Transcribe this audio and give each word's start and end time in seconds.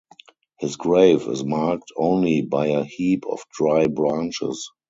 His 0.59 0.77
grave 0.77 1.27
is 1.27 1.43
marked 1.43 1.91
only 1.95 2.41
by 2.41 2.69
a 2.69 2.83
heap 2.83 3.23
of 3.29 3.39
dry 3.55 3.85
branches. 3.85 4.71